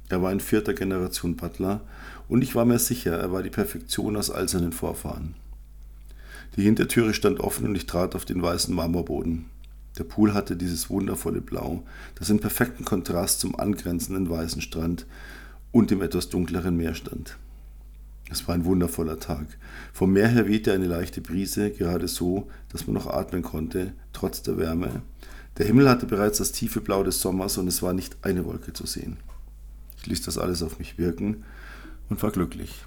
Er 0.08 0.22
war 0.22 0.32
in 0.32 0.40
vierter 0.40 0.74
Generation 0.74 1.36
Butler 1.36 1.82
und 2.30 2.42
ich 2.42 2.56
war 2.56 2.64
mir 2.64 2.80
sicher, 2.80 3.18
er 3.18 3.34
war 3.34 3.44
die 3.44 3.50
Perfektion 3.50 4.16
aus 4.16 4.32
all 4.32 4.48
seinen 4.48 4.72
Vorfahren. 4.72 5.36
Die 6.60 6.66
Hintertüre 6.66 7.14
stand 7.14 7.40
offen 7.40 7.68
und 7.68 7.76
ich 7.76 7.86
trat 7.86 8.16
auf 8.16 8.26
den 8.26 8.42
weißen 8.42 8.76
Marmorboden. 8.76 9.46
Der 9.98 10.04
Pool 10.04 10.34
hatte 10.34 10.58
dieses 10.58 10.90
wundervolle 10.90 11.40
Blau, 11.40 11.84
das 12.16 12.30
in 12.30 12.42
perfektem 12.42 12.84
Kontrast 12.84 13.40
zum 13.40 13.58
angrenzenden 13.58 14.30
weißen 14.30 14.62
Strand 14.62 15.06
und 15.72 15.90
dem 15.90 16.02
etwas 16.02 16.28
dunkleren 16.28 16.76
Meer 16.76 16.96
stand. 16.96 17.38
Es 18.30 18.46
war 18.46 18.56
ein 18.56 18.66
wundervoller 18.66 19.22
Tag. 19.22 19.46
Vom 19.94 20.12
Meer 20.12 20.28
her 20.28 20.50
wehte 20.50 20.74
eine 20.74 20.88
leichte 20.88 21.22
Brise, 21.22 21.72
gerade 21.72 22.10
so, 22.10 22.50
dass 22.74 22.88
man 22.88 22.96
noch 22.96 23.08
atmen 23.08 23.42
konnte, 23.42 23.94
trotz 24.12 24.42
der 24.42 24.58
Wärme. 24.58 25.02
Der 25.60 25.66
Himmel 25.66 25.88
hatte 25.88 26.08
bereits 26.08 26.40
das 26.40 26.52
tiefe 26.52 26.82
Blau 26.82 27.04
des 27.04 27.22
Sommers 27.22 27.58
und 27.58 27.70
es 27.70 27.82
war 27.82 27.94
nicht 27.94 28.18
eine 28.22 28.44
Wolke 28.44 28.74
zu 28.74 28.86
sehen. 28.86 29.16
Ich 29.96 30.08
ließ 30.08 30.24
das 30.24 30.38
alles 30.38 30.62
auf 30.62 30.78
mich 30.78 30.98
wirken 30.98 31.46
und 32.10 32.22
war 32.22 32.32
glücklich. 32.32 32.84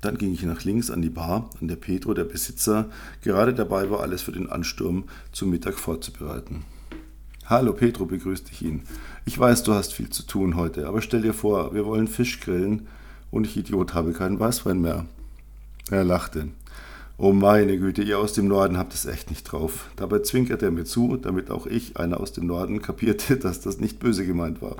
Dann 0.00 0.18
ging 0.18 0.32
ich 0.32 0.42
nach 0.42 0.64
links 0.64 0.90
an 0.90 1.02
die 1.02 1.10
Bar, 1.10 1.50
an 1.60 1.68
der 1.68 1.76
Pedro, 1.76 2.14
der 2.14 2.24
Besitzer, 2.24 2.90
gerade 3.22 3.54
dabei 3.54 3.90
war, 3.90 4.00
alles 4.00 4.22
für 4.22 4.32
den 4.32 4.50
Ansturm 4.50 5.04
zum 5.32 5.50
Mittag 5.50 5.78
vorzubereiten. 5.78 6.64
Hallo 7.46 7.72
Pedro, 7.72 8.06
begrüßte 8.06 8.50
ich 8.52 8.62
ihn. 8.62 8.82
Ich 9.24 9.38
weiß, 9.38 9.62
du 9.62 9.72
hast 9.72 9.94
viel 9.94 10.10
zu 10.10 10.24
tun 10.24 10.56
heute, 10.56 10.86
aber 10.86 11.00
stell 11.00 11.22
dir 11.22 11.34
vor, 11.34 11.74
wir 11.74 11.86
wollen 11.86 12.08
Fisch 12.08 12.40
grillen 12.40 12.88
und 13.30 13.46
ich 13.46 13.56
Idiot 13.56 13.94
habe 13.94 14.12
keinen 14.12 14.40
Weißwein 14.40 14.80
mehr. 14.80 15.06
Er 15.90 16.04
lachte. 16.04 16.48
Oh 17.18 17.32
meine 17.32 17.78
Güte, 17.78 18.02
ihr 18.02 18.18
aus 18.18 18.34
dem 18.34 18.46
Norden 18.46 18.76
habt 18.76 18.92
es 18.92 19.06
echt 19.06 19.30
nicht 19.30 19.44
drauf. 19.44 19.88
Dabei 19.96 20.18
zwinkerte 20.18 20.66
er 20.66 20.70
mir 20.70 20.84
zu, 20.84 21.16
damit 21.16 21.50
auch 21.50 21.66
ich, 21.66 21.96
einer 21.96 22.20
aus 22.20 22.32
dem 22.32 22.46
Norden, 22.46 22.82
kapierte, 22.82 23.36
dass 23.38 23.60
das 23.60 23.78
nicht 23.78 24.00
böse 24.00 24.26
gemeint 24.26 24.60
war. 24.60 24.76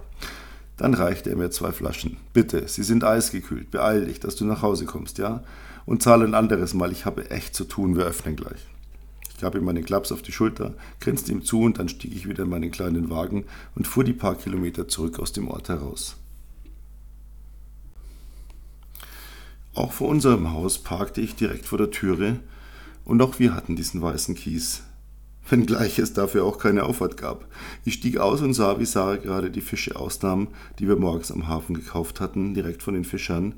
Dann 0.76 0.94
reichte 0.94 1.30
er 1.30 1.36
mir 1.36 1.50
zwei 1.50 1.72
Flaschen. 1.72 2.18
Bitte, 2.32 2.68
sie 2.68 2.82
sind 2.82 3.02
eisgekühlt. 3.04 3.70
Beeil 3.70 4.06
dich, 4.06 4.20
dass 4.20 4.36
du 4.36 4.44
nach 4.44 4.62
Hause 4.62 4.84
kommst, 4.84 5.18
ja? 5.18 5.42
Und 5.86 6.02
zahle 6.02 6.24
ein 6.24 6.34
anderes 6.34 6.74
Mal. 6.74 6.92
Ich 6.92 7.06
habe 7.06 7.30
echt 7.30 7.54
zu 7.54 7.64
tun. 7.64 7.96
Wir 7.96 8.04
öffnen 8.04 8.36
gleich. 8.36 8.66
Ich 9.36 9.42
gab 9.42 9.54
ihm 9.54 9.64
meinen 9.64 9.84
Klaps 9.84 10.12
auf 10.12 10.22
die 10.22 10.32
Schulter, 10.32 10.72
grinste 10.98 11.30
ihm 11.30 11.44
zu 11.44 11.60
und 11.60 11.78
dann 11.78 11.90
stieg 11.90 12.16
ich 12.16 12.26
wieder 12.26 12.44
in 12.44 12.48
meinen 12.48 12.70
kleinen 12.70 13.10
Wagen 13.10 13.44
und 13.74 13.86
fuhr 13.86 14.02
die 14.02 14.14
paar 14.14 14.34
Kilometer 14.34 14.88
zurück 14.88 15.18
aus 15.18 15.32
dem 15.32 15.48
Ort 15.48 15.68
heraus. 15.68 16.16
Auch 19.74 19.92
vor 19.92 20.08
unserem 20.08 20.52
Haus 20.54 20.78
parkte 20.78 21.20
ich 21.20 21.34
direkt 21.34 21.66
vor 21.66 21.76
der 21.76 21.90
Türe 21.90 22.40
und 23.04 23.20
auch 23.20 23.38
wir 23.38 23.54
hatten 23.54 23.76
diesen 23.76 24.00
weißen 24.00 24.34
Kies, 24.34 24.84
wenngleich 25.48 25.98
es 25.98 26.12
dafür 26.12 26.44
auch 26.44 26.58
keine 26.58 26.84
Auffahrt 26.84 27.16
gab. 27.16 27.46
Ich 27.84 27.94
stieg 27.94 28.18
aus 28.18 28.40
und 28.40 28.54
sah, 28.54 28.78
wie 28.78 28.84
Sarah 28.84 29.16
gerade 29.16 29.50
die 29.50 29.60
Fische 29.60 29.96
ausnahm, 29.96 30.48
die 30.78 30.88
wir 30.88 30.96
morgens 30.96 31.30
am 31.30 31.48
Hafen 31.48 31.74
gekauft 31.74 32.20
hatten, 32.20 32.54
direkt 32.54 32.82
von 32.82 32.94
den 32.94 33.04
Fischern, 33.04 33.54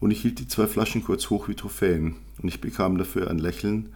und 0.00 0.10
ich 0.10 0.20
hielt 0.20 0.38
die 0.38 0.48
zwei 0.48 0.66
Flaschen 0.66 1.02
kurz 1.02 1.30
hoch 1.30 1.48
wie 1.48 1.54
Trophäen, 1.54 2.16
und 2.42 2.48
ich 2.48 2.60
bekam 2.60 2.98
dafür 2.98 3.30
ein 3.30 3.38
Lächeln, 3.38 3.90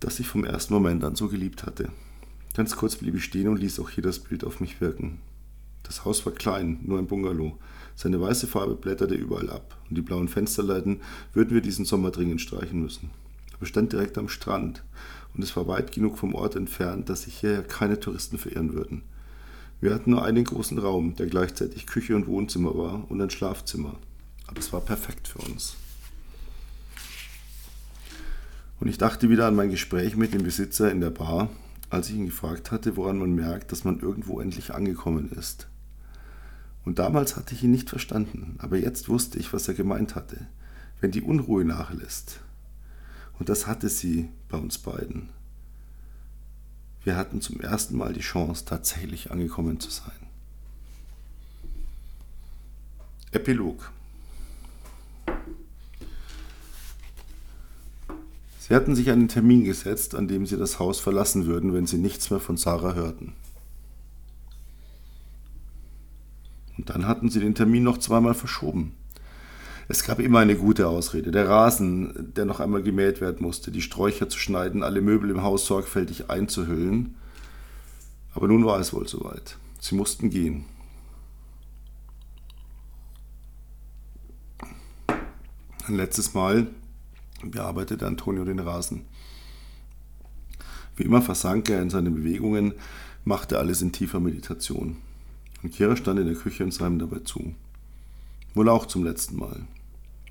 das 0.00 0.18
ich 0.18 0.26
vom 0.26 0.44
ersten 0.44 0.74
Moment 0.74 1.04
an 1.04 1.14
so 1.14 1.28
geliebt 1.28 1.64
hatte. 1.64 1.88
Ganz 2.54 2.76
kurz 2.76 2.96
blieb 2.96 3.14
ich 3.14 3.24
stehen 3.24 3.48
und 3.48 3.58
ließ 3.58 3.78
auch 3.80 3.90
hier 3.90 4.02
das 4.02 4.18
Bild 4.18 4.44
auf 4.44 4.60
mich 4.60 4.80
wirken. 4.80 5.20
Das 5.84 6.04
Haus 6.04 6.24
war 6.26 6.32
klein, 6.32 6.80
nur 6.82 6.98
ein 6.98 7.06
Bungalow. 7.06 7.58
Seine 7.94 8.20
weiße 8.20 8.46
Farbe 8.46 8.74
blätterte 8.74 9.14
überall 9.14 9.50
ab 9.50 9.76
und 9.88 9.96
die 9.96 10.02
blauen 10.02 10.28
Fensterleiten 10.28 11.00
würden 11.32 11.54
wir 11.54 11.60
diesen 11.60 11.84
Sommer 11.84 12.10
dringend 12.10 12.40
streichen 12.40 12.82
müssen. 12.82 13.10
Aber 13.54 13.66
stand 13.66 13.92
direkt 13.92 14.18
am 14.18 14.28
Strand 14.28 14.82
und 15.34 15.42
es 15.42 15.56
war 15.56 15.66
weit 15.66 15.92
genug 15.92 16.18
vom 16.18 16.34
Ort 16.34 16.56
entfernt, 16.56 17.08
dass 17.08 17.22
sich 17.22 17.38
hierher 17.38 17.62
keine 17.62 17.98
Touristen 17.98 18.38
verirren 18.38 18.74
würden. 18.74 19.02
Wir 19.80 19.94
hatten 19.94 20.12
nur 20.12 20.24
einen 20.24 20.44
großen 20.44 20.78
Raum, 20.78 21.16
der 21.16 21.26
gleichzeitig 21.26 21.86
Küche 21.86 22.14
und 22.14 22.26
Wohnzimmer 22.26 22.76
war 22.76 23.10
und 23.10 23.20
ein 23.20 23.30
Schlafzimmer. 23.30 23.96
Aber 24.46 24.60
es 24.60 24.72
war 24.72 24.80
perfekt 24.80 25.28
für 25.28 25.38
uns. 25.38 25.76
Und 28.78 28.88
ich 28.88 28.98
dachte 28.98 29.30
wieder 29.30 29.46
an 29.46 29.56
mein 29.56 29.70
Gespräch 29.70 30.16
mit 30.16 30.34
dem 30.34 30.42
Besitzer 30.42 30.90
in 30.90 31.00
der 31.00 31.10
Bar, 31.10 31.48
als 31.88 32.10
ich 32.10 32.16
ihn 32.16 32.26
gefragt 32.26 32.70
hatte, 32.70 32.96
woran 32.96 33.18
man 33.18 33.34
merkt, 33.34 33.72
dass 33.72 33.84
man 33.84 34.00
irgendwo 34.00 34.40
endlich 34.40 34.74
angekommen 34.74 35.30
ist. 35.32 35.68
Und 36.84 36.98
damals 36.98 37.36
hatte 37.36 37.54
ich 37.54 37.62
ihn 37.62 37.70
nicht 37.70 37.90
verstanden, 37.90 38.56
aber 38.58 38.76
jetzt 38.76 39.08
wusste 39.08 39.38
ich, 39.38 39.52
was 39.52 39.68
er 39.68 39.74
gemeint 39.74 40.14
hatte. 40.14 40.46
Wenn 41.00 41.10
die 41.10 41.22
Unruhe 41.22 41.64
nachlässt. 41.64 42.40
Und 43.42 43.48
das 43.48 43.66
hatte 43.66 43.88
sie 43.88 44.28
bei 44.48 44.56
uns 44.56 44.78
beiden. 44.78 45.30
Wir 47.02 47.16
hatten 47.16 47.40
zum 47.40 47.60
ersten 47.60 47.96
Mal 47.96 48.12
die 48.12 48.20
Chance, 48.20 48.64
tatsächlich 48.64 49.32
angekommen 49.32 49.80
zu 49.80 49.90
sein. 49.90 50.28
Epilog. 53.32 53.90
Sie 58.60 58.72
hatten 58.72 58.94
sich 58.94 59.10
einen 59.10 59.26
Termin 59.26 59.64
gesetzt, 59.64 60.14
an 60.14 60.28
dem 60.28 60.46
sie 60.46 60.56
das 60.56 60.78
Haus 60.78 61.00
verlassen 61.00 61.46
würden, 61.46 61.74
wenn 61.74 61.88
sie 61.88 61.98
nichts 61.98 62.30
mehr 62.30 62.38
von 62.38 62.56
Sarah 62.56 62.94
hörten. 62.94 63.32
Und 66.78 66.90
dann 66.90 67.08
hatten 67.08 67.28
sie 67.28 67.40
den 67.40 67.56
Termin 67.56 67.82
noch 67.82 67.98
zweimal 67.98 68.34
verschoben. 68.34 68.94
Es 69.92 70.04
gab 70.04 70.20
immer 70.20 70.38
eine 70.38 70.56
gute 70.56 70.88
Ausrede. 70.88 71.32
Der 71.32 71.50
Rasen, 71.50 72.32
der 72.34 72.46
noch 72.46 72.60
einmal 72.60 72.82
gemäht 72.82 73.20
werden 73.20 73.42
musste, 73.42 73.70
die 73.70 73.82
Sträucher 73.82 74.26
zu 74.26 74.38
schneiden, 74.38 74.82
alle 74.82 75.02
Möbel 75.02 75.28
im 75.28 75.42
Haus 75.42 75.66
sorgfältig 75.66 76.30
einzuhüllen. 76.30 77.14
Aber 78.32 78.48
nun 78.48 78.64
war 78.64 78.80
es 78.80 78.94
wohl 78.94 79.06
soweit. 79.06 79.58
Sie 79.80 79.94
mussten 79.94 80.30
gehen. 80.30 80.64
Ein 85.86 85.96
letztes 85.96 86.32
Mal 86.32 86.68
bearbeitete 87.44 88.06
Antonio 88.06 88.46
den 88.46 88.60
Rasen. 88.60 89.04
Wie 90.96 91.02
immer 91.02 91.20
versank 91.20 91.68
er 91.68 91.82
in 91.82 91.90
seine 91.90 92.10
Bewegungen, 92.10 92.72
machte 93.26 93.58
alles 93.58 93.82
in 93.82 93.92
tiefer 93.92 94.20
Meditation 94.20 94.96
und 95.62 95.74
Kira 95.74 95.96
stand 95.96 96.18
in 96.18 96.28
der 96.28 96.36
Küche 96.36 96.64
und 96.64 96.72
sah 96.72 96.86
ihm 96.86 96.98
dabei 96.98 97.18
zu. 97.18 97.54
Wohl 98.54 98.70
auch 98.70 98.86
zum 98.86 99.04
letzten 99.04 99.36
Mal. 99.36 99.66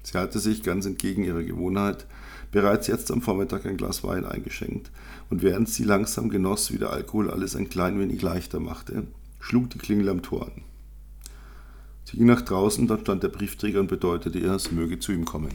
Sie 0.04 0.18
hatte 0.18 0.40
sich, 0.40 0.64
ganz 0.64 0.86
entgegen 0.86 1.24
ihrer 1.24 1.44
Gewohnheit, 1.44 2.06
bereits 2.52 2.88
jetzt 2.88 3.12
am 3.12 3.22
Vormittag 3.22 3.66
ein 3.66 3.78
Glas 3.78 4.04
Wein 4.04 4.26
eingeschenkt, 4.26 4.92
und 5.30 5.42
während 5.42 5.70
sie 5.70 5.84
langsam 5.84 6.30
genoss, 6.30 6.72
wie 6.74 6.78
der 6.78 6.92
Alkohol 6.92 7.30
alles 7.32 7.56
ein 7.56 7.70
klein 7.70 8.00
wenig 8.00 8.22
leichter 8.22 8.60
machte, 8.60 9.04
schlug 9.40 9.70
die 9.70 9.78
Klingel 9.78 10.10
am 10.10 10.22
Tor 10.22 10.48
an. 10.48 10.64
Sie 12.06 12.18
ging 12.18 12.28
nach 12.28 12.42
draußen, 12.42 12.88
dort 12.88 13.02
stand 13.02 13.24
der 13.24 13.30
Briefträger 13.30 13.80
und 13.80 13.88
bedeutete 13.88 14.38
ihr, 14.38 14.52
es 14.52 14.72
möge 14.72 15.00
zu 15.00 15.12
ihm 15.12 15.24
kommen. 15.24 15.54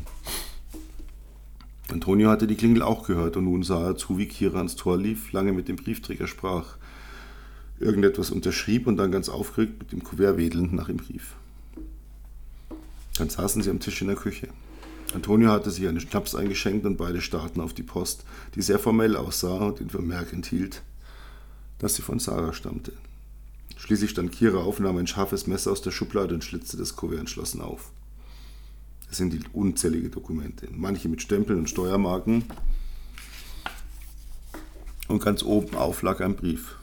Antonio 1.88 2.30
hatte 2.30 2.46
die 2.46 2.56
Klingel 2.56 2.82
auch 2.82 3.06
gehört 3.06 3.36
und 3.36 3.44
nun 3.44 3.62
sah 3.62 3.88
er 3.88 3.96
zu, 3.96 4.18
wie 4.18 4.26
Kira 4.26 4.58
ans 4.58 4.76
Tor 4.76 4.96
lief, 4.96 5.32
lange 5.32 5.52
mit 5.52 5.68
dem 5.68 5.76
Briefträger 5.76 6.26
sprach 6.26 6.76
irgendetwas 7.78 8.30
unterschrieb 8.30 8.86
und 8.86 8.96
dann 8.96 9.12
ganz 9.12 9.28
aufgeregt 9.28 9.78
mit 9.78 9.92
dem 9.92 10.02
Kuvert 10.02 10.38
wedelnd 10.38 10.72
nach 10.72 10.86
dem 10.86 10.96
Brief. 10.96 11.36
Dann 13.18 13.30
saßen 13.30 13.62
sie 13.62 13.70
am 13.70 13.80
Tisch 13.80 14.00
in 14.02 14.08
der 14.08 14.16
Küche. 14.16 14.48
Antonio 15.14 15.50
hatte 15.50 15.70
sich 15.70 15.86
einen 15.86 16.00
Schnaps 16.00 16.34
eingeschenkt 16.34 16.84
und 16.84 16.96
beide 16.96 17.20
starrten 17.20 17.62
auf 17.62 17.72
die 17.72 17.82
Post, 17.82 18.24
die 18.54 18.62
sehr 18.62 18.78
formell 18.78 19.16
aussah 19.16 19.58
und 19.58 19.80
den 19.80 19.88
Vermerk 19.88 20.32
enthielt, 20.32 20.82
dass 21.78 21.94
sie 21.94 22.02
von 22.02 22.18
Sarah 22.18 22.52
stammte. 22.52 22.92
Schließlich 23.76 24.10
stand 24.10 24.32
Kira 24.32 24.58
auf, 24.58 24.80
nahm 24.80 24.96
ein 24.96 25.06
scharfes 25.06 25.46
Messer 25.46 25.70
aus 25.70 25.82
der 25.82 25.90
Schublade 25.90 26.34
und 26.34 26.44
schlitzte 26.44 26.76
das 26.76 26.96
Kuvert 26.96 27.20
entschlossen 27.20 27.60
auf. 27.60 27.92
Es 29.10 29.18
sind 29.18 29.54
unzählige 29.54 30.08
Dokumente, 30.08 30.68
manche 30.72 31.08
mit 31.08 31.22
Stempeln 31.22 31.60
und 31.60 31.70
Steuermarken. 31.70 32.44
Und 35.08 35.22
ganz 35.22 35.44
oben 35.44 35.76
auf 35.76 36.02
lag 36.02 36.20
ein 36.20 36.34
Brief. 36.34 36.76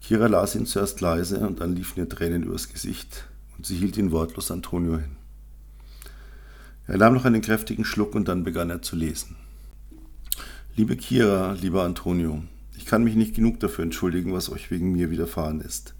Kira 0.00 0.26
las 0.26 0.54
ihn 0.54 0.64
zuerst 0.64 1.00
leise 1.02 1.46
und 1.46 1.60
dann 1.60 1.76
liefen 1.76 1.98
ihr 1.98 2.08
Tränen 2.08 2.44
übers 2.44 2.70
Gesicht 2.70 3.24
und 3.60 3.66
sie 3.66 3.76
hielt 3.76 3.98
ihn 3.98 4.10
wortlos 4.10 4.50
Antonio 4.50 4.96
hin. 4.96 5.16
Er 6.86 6.96
nahm 6.96 7.12
noch 7.12 7.26
einen 7.26 7.42
kräftigen 7.42 7.84
Schluck 7.84 8.14
und 8.14 8.26
dann 8.26 8.42
begann 8.42 8.70
er 8.70 8.80
zu 8.80 8.96
lesen. 8.96 9.36
Liebe 10.76 10.96
Kira, 10.96 11.52
lieber 11.60 11.84
Antonio, 11.84 12.42
ich 12.78 12.86
kann 12.86 13.04
mich 13.04 13.16
nicht 13.16 13.34
genug 13.34 13.60
dafür 13.60 13.84
entschuldigen, 13.84 14.32
was 14.32 14.50
euch 14.50 14.70
wegen 14.70 14.92
mir 14.92 15.10
widerfahren 15.10 15.60
ist. 15.60 15.94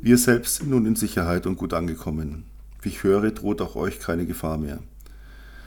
Wir 0.00 0.18
selbst 0.18 0.54
sind 0.54 0.70
nun 0.70 0.86
in 0.86 0.94
Sicherheit 0.94 1.48
und 1.48 1.56
gut 1.56 1.74
angekommen. 1.74 2.44
Wie 2.80 2.90
ich 2.90 3.02
höre, 3.02 3.32
droht 3.32 3.60
auch 3.60 3.74
euch 3.74 3.98
keine 3.98 4.24
Gefahr 4.24 4.56
mehr. 4.56 4.78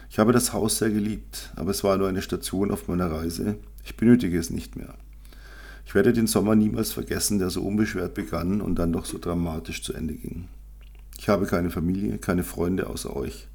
Ich 0.09 0.19
habe 0.19 0.31
das 0.31 0.53
Haus 0.53 0.77
sehr 0.77 0.91
geliebt, 0.91 1.51
aber 1.57 1.71
es 1.71 1.83
war 1.83 1.97
nur 1.97 2.07
eine 2.07 2.21
Station 2.21 2.71
auf 2.71 2.87
meiner 2.87 3.11
Reise. 3.11 3.57
Ich 3.83 3.97
benötige 3.97 4.39
es 4.39 4.49
nicht 4.49 4.77
mehr. 4.77 4.95
Ich 5.85 5.93
werde 5.93 6.13
den 6.13 6.27
Sommer 6.27 6.55
niemals 6.55 6.93
vergessen, 6.93 7.37
der 7.37 7.49
so 7.49 7.63
unbeschwert 7.63 8.13
begann 8.13 8.61
und 8.61 8.79
dann 8.79 8.93
doch 8.93 9.03
so 9.03 9.17
dramatisch 9.17 9.83
zu 9.83 9.91
Ende 9.91 10.13
ging. 10.13 10.47
Ich 11.17 11.29
habe 11.29 11.45
keine 11.45 11.69
Familie, 11.69 12.17
keine 12.17 12.43
Freunde 12.43 12.87
außer 12.87 13.15
euch. 13.15 13.47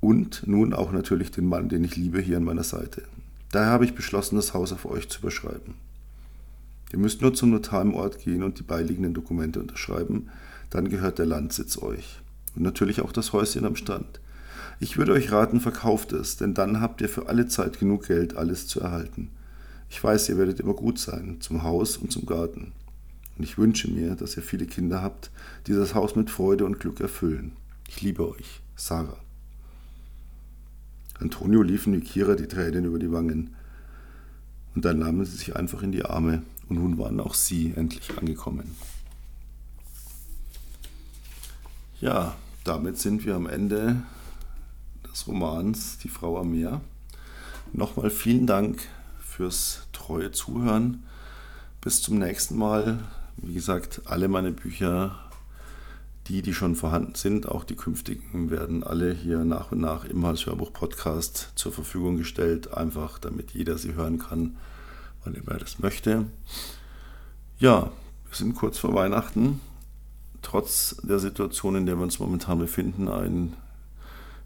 Und 0.00 0.46
nun 0.46 0.74
auch 0.74 0.92
natürlich 0.92 1.30
den 1.30 1.46
Mann, 1.46 1.68
den 1.68 1.84
ich 1.84 1.96
liebe, 1.96 2.20
hier 2.20 2.36
an 2.36 2.44
meiner 2.44 2.64
Seite. 2.64 3.02
Daher 3.50 3.70
habe 3.70 3.84
ich 3.84 3.94
beschlossen, 3.94 4.36
das 4.36 4.52
Haus 4.52 4.72
auf 4.72 4.84
euch 4.84 5.08
zu 5.08 5.20
überschreiben. 5.20 5.74
Ihr 6.92 6.98
müsst 6.98 7.22
nur 7.22 7.34
zum 7.34 7.50
Notar 7.50 7.82
im 7.82 7.94
Ort 7.94 8.18
gehen 8.18 8.42
und 8.42 8.58
die 8.58 8.62
beiliegenden 8.62 9.14
Dokumente 9.14 9.60
unterschreiben, 9.60 10.28
dann 10.70 10.88
gehört 10.88 11.18
der 11.18 11.26
Landsitz 11.26 11.78
euch. 11.78 12.20
Und 12.54 12.62
natürlich 12.62 13.00
auch 13.00 13.12
das 13.12 13.32
Häuschen 13.32 13.64
am 13.64 13.76
Strand. 13.76 14.20
Ich 14.80 14.96
würde 14.96 15.12
euch 15.12 15.32
raten, 15.32 15.60
verkauft 15.60 16.12
es, 16.12 16.36
denn 16.36 16.54
dann 16.54 16.80
habt 16.80 17.00
ihr 17.00 17.08
für 17.08 17.28
alle 17.28 17.46
Zeit 17.46 17.78
genug 17.78 18.06
Geld, 18.06 18.36
alles 18.36 18.66
zu 18.66 18.80
erhalten. 18.80 19.30
Ich 19.88 20.02
weiß, 20.02 20.28
ihr 20.28 20.38
werdet 20.38 20.60
immer 20.60 20.74
gut 20.74 20.98
sein, 20.98 21.36
zum 21.40 21.62
Haus 21.62 21.96
und 21.96 22.12
zum 22.12 22.26
Garten. 22.26 22.72
Und 23.36 23.44
ich 23.44 23.58
wünsche 23.58 23.90
mir, 23.90 24.14
dass 24.14 24.36
ihr 24.36 24.42
viele 24.42 24.66
Kinder 24.66 25.02
habt, 25.02 25.30
die 25.66 25.72
das 25.72 25.94
Haus 25.94 26.14
mit 26.16 26.30
Freude 26.30 26.64
und 26.64 26.78
Glück 26.78 27.00
erfüllen. 27.00 27.52
Ich 27.88 28.00
liebe 28.02 28.28
euch, 28.28 28.60
Sarah. 28.76 29.18
Antonio 31.18 31.62
liefen 31.62 31.92
wie 31.92 32.00
Kira 32.00 32.34
die 32.34 32.48
Tränen 32.48 32.84
über 32.84 32.98
die 32.98 33.12
Wangen. 33.12 33.54
Und 34.74 34.84
dann 34.84 34.98
nahmen 34.98 35.24
sie 35.24 35.36
sich 35.36 35.56
einfach 35.56 35.82
in 35.82 35.92
die 35.92 36.04
Arme 36.04 36.42
und 36.68 36.78
nun 36.78 36.98
waren 36.98 37.20
auch 37.20 37.34
sie 37.34 37.72
endlich 37.76 38.18
angekommen. 38.18 38.74
Ja, 42.00 42.36
damit 42.64 42.98
sind 42.98 43.24
wir 43.24 43.36
am 43.36 43.46
Ende 43.46 44.02
des 45.10 45.26
Romans 45.26 45.98
Die 45.98 46.08
Frau 46.08 46.38
am 46.38 46.50
Meer. 46.50 46.80
Nochmal 47.72 48.10
vielen 48.10 48.46
Dank 48.46 48.82
fürs 49.20 49.86
treue 49.92 50.32
Zuhören. 50.32 51.04
Bis 51.80 52.02
zum 52.02 52.18
nächsten 52.18 52.56
Mal. 52.56 52.98
Wie 53.46 53.52
gesagt, 53.52 54.00
alle 54.06 54.28
meine 54.28 54.52
Bücher, 54.52 55.18
die, 56.28 56.40
die 56.40 56.54
schon 56.54 56.76
vorhanden 56.76 57.14
sind, 57.14 57.46
auch 57.46 57.64
die 57.64 57.76
künftigen, 57.76 58.48
werden 58.50 58.82
alle 58.82 59.12
hier 59.12 59.44
nach 59.44 59.70
und 59.70 59.80
nach 59.80 60.06
im 60.06 60.24
als 60.24 60.46
Hörbuch-Podcast 60.46 61.52
zur 61.54 61.70
Verfügung 61.70 62.16
gestellt, 62.16 62.72
einfach 62.72 63.18
damit 63.18 63.50
jeder 63.50 63.76
sie 63.76 63.94
hören 63.94 64.18
kann, 64.18 64.56
wann 65.24 65.34
immer 65.34 65.52
er 65.52 65.58
das 65.58 65.78
möchte. 65.78 66.24
Ja, 67.58 67.92
wir 68.28 68.34
sind 68.34 68.54
kurz 68.54 68.78
vor 68.78 68.94
Weihnachten. 68.94 69.60
Trotz 70.40 70.96
der 71.02 71.18
Situation, 71.18 71.76
in 71.76 71.84
der 71.84 71.96
wir 71.96 72.02
uns 72.02 72.18
momentan 72.18 72.58
befinden, 72.58 73.08
ein 73.08 73.52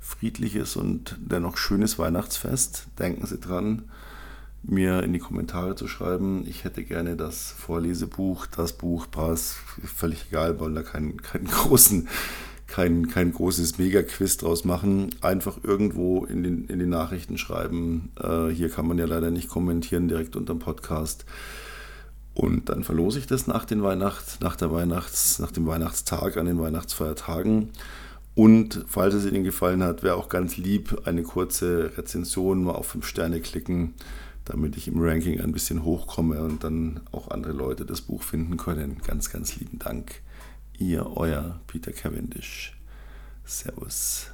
friedliches 0.00 0.74
und 0.74 1.16
dennoch 1.20 1.56
schönes 1.56 2.00
Weihnachtsfest. 2.00 2.88
Denken 2.98 3.26
Sie 3.26 3.38
dran, 3.38 3.84
mir 4.62 5.02
in 5.02 5.12
die 5.12 5.18
Kommentare 5.18 5.74
zu 5.74 5.88
schreiben, 5.88 6.44
ich 6.46 6.64
hätte 6.64 6.84
gerne 6.84 7.16
das 7.16 7.52
Vorlesebuch, 7.52 8.46
das 8.46 8.72
Buch, 8.72 9.06
Pass, 9.10 9.56
völlig 9.84 10.26
egal, 10.30 10.58
wollen 10.60 10.74
da 10.74 10.82
keinen, 10.82 11.22
keinen 11.22 11.46
großen, 11.50 12.08
kein, 12.66 13.08
kein 13.08 13.32
großes 13.32 13.78
Mega-Quiz 13.78 14.36
draus 14.36 14.64
machen. 14.64 15.10
Einfach 15.22 15.58
irgendwo 15.62 16.24
in 16.26 16.42
den, 16.42 16.66
in 16.66 16.78
den 16.78 16.90
Nachrichten 16.90 17.38
schreiben. 17.38 18.10
Äh, 18.20 18.48
hier 18.48 18.68
kann 18.68 18.86
man 18.86 18.98
ja 18.98 19.06
leider 19.06 19.30
nicht 19.30 19.48
kommentieren 19.48 20.08
direkt 20.08 20.36
unter 20.36 20.54
dem 20.54 20.58
Podcast. 20.58 21.24
Und 22.34 22.68
dann 22.68 22.84
verlose 22.84 23.18
ich 23.18 23.26
das 23.26 23.46
nach 23.46 23.64
den 23.64 23.82
Weihnachts, 23.82 24.38
nach 24.40 24.54
der 24.54 24.70
Weihnachts, 24.70 25.38
nach 25.38 25.50
dem 25.50 25.66
Weihnachtstag, 25.66 26.36
an 26.36 26.46
den 26.46 26.60
Weihnachtsfeiertagen. 26.60 27.70
Und 28.36 28.84
falls 28.86 29.14
es 29.14 29.26
Ihnen 29.26 29.42
gefallen 29.42 29.82
hat, 29.82 30.04
wäre 30.04 30.14
auch 30.14 30.28
ganz 30.28 30.56
lieb, 30.56 31.02
eine 31.04 31.24
kurze 31.24 31.90
Rezension 31.96 32.62
mal 32.62 32.76
auf 32.76 32.86
5 32.86 33.04
Sterne 33.04 33.40
klicken, 33.40 33.94
damit 34.48 34.76
ich 34.76 34.88
im 34.88 35.00
Ranking 35.00 35.40
ein 35.40 35.52
bisschen 35.52 35.84
hochkomme 35.84 36.42
und 36.42 36.64
dann 36.64 37.00
auch 37.12 37.30
andere 37.30 37.52
Leute 37.52 37.84
das 37.84 38.00
Buch 38.00 38.22
finden 38.22 38.56
können. 38.56 39.00
Ganz, 39.06 39.30
ganz 39.30 39.56
lieben 39.56 39.78
Dank. 39.78 40.22
Ihr, 40.78 41.16
euer 41.16 41.60
Peter 41.66 41.92
Cavendish. 41.92 42.76
Servus. 43.44 44.30